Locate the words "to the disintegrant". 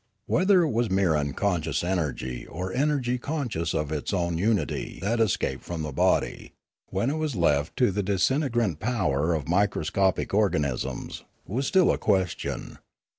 7.77-8.79